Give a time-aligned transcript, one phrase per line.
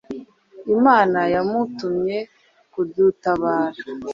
[0.75, 2.17] Imana yamutumye
[2.73, 3.79] kudutabara